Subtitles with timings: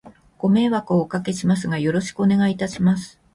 [0.39, 3.19] ご迷惑をお掛けしますが、よろしくお願いいたします。